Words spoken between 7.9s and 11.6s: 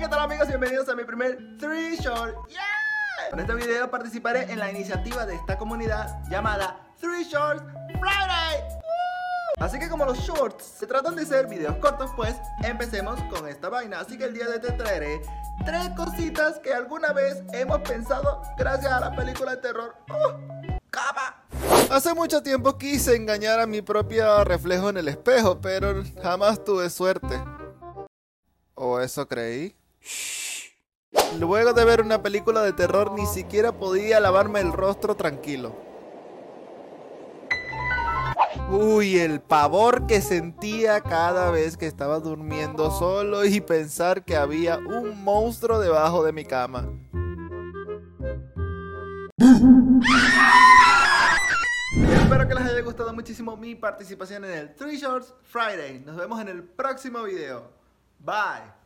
Friday. Así que como los shorts se tratan de ser